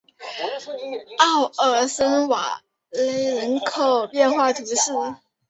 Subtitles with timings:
[1.19, 3.05] 奥尔森瓦勒
[3.35, 4.75] 人口变化图示